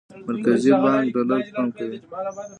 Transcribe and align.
مرکزي 0.27 0.71
بانک 0.83 1.05
ډالر 1.27 1.41
پمپ 1.55 1.71
کوي. 1.77 1.97